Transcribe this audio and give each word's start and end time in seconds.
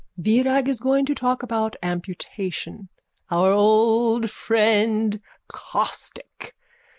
Virag 0.19 0.67
is 0.67 0.79
going 0.79 1.05
to 1.05 1.13
talk 1.13 1.43
about 1.43 1.75
amputation. 1.83 2.89
Our 3.29 3.51
old 3.51 4.31
friend 4.31 5.21
caustic. 5.47 6.55